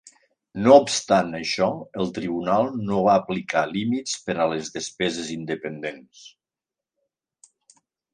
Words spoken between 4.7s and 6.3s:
despeses independents.